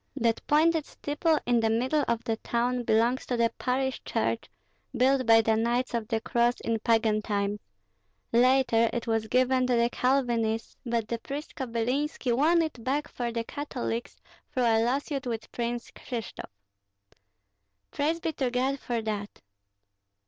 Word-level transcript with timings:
That 0.15 0.41
pointed 0.47 0.87
steeple 0.87 1.37
in 1.45 1.59
the 1.59 1.69
middle 1.69 2.03
of 2.07 2.23
the 2.23 2.37
town 2.37 2.81
belongs 2.85 3.27
to 3.27 3.37
the 3.37 3.51
parish 3.59 4.03
church 4.03 4.49
built 4.97 5.27
by 5.27 5.41
the 5.41 5.55
Knights 5.55 5.93
of 5.93 6.07
the 6.07 6.19
Cross 6.19 6.59
in 6.61 6.79
pagan 6.79 7.21
times; 7.21 7.59
later 8.33 8.89
it 8.93 9.05
was 9.05 9.27
given 9.27 9.67
to 9.67 9.75
the 9.75 9.91
Calvinists, 9.91 10.75
but 10.87 11.07
the 11.07 11.19
priest 11.19 11.53
Kobylinski 11.53 12.35
won 12.35 12.63
it 12.63 12.83
back 12.83 13.07
for 13.09 13.31
the 13.31 13.43
Catholics 13.43 14.17
through 14.51 14.63
a 14.63 14.83
lawsuit 14.83 15.27
with 15.27 15.51
Prince 15.51 15.91
Krishtof." 15.91 16.49
"Praise 17.91 18.19
be 18.19 18.33
to 18.33 18.49
God 18.49 18.79
for 18.79 19.03
that!" 19.03 19.41